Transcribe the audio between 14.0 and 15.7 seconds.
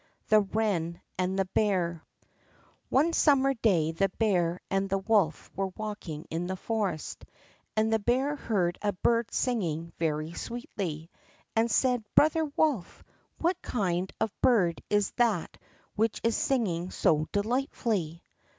of bird is that